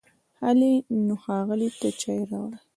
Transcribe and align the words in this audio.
هلی 0.41 0.73
نو، 1.05 1.15
ښاغلي 1.23 1.69
ته 1.79 1.89
چای 2.01 2.21
راوړئ! 2.29 2.57